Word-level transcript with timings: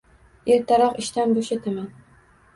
Ertagayoq 0.55 0.97
ishdan 1.03 1.37
bo'shataman 1.41 1.87